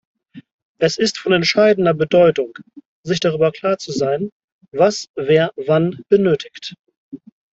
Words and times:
Es 0.79 0.97
ist 0.97 1.19
von 1.19 1.31
entscheidender 1.31 1.93
Bedeutung, 1.93 2.57
sich 3.03 3.19
darüber 3.19 3.51
klar 3.51 3.77
zu 3.77 3.91
sein, 3.91 4.31
was 4.71 5.09
wer 5.15 5.53
wann 5.55 6.01
benötigt. 6.09 6.73